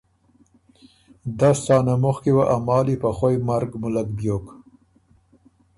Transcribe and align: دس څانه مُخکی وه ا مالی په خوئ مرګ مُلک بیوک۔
دس 1.39 1.57
څانه 1.65 1.93
مُخکی 2.03 2.31
وه 2.35 2.43
ا 2.55 2.57
مالی 2.67 2.95
په 3.03 3.09
خوئ 3.17 3.37
مرګ 3.47 3.71
مُلک 3.81 4.07
بیوک۔ 4.17 4.45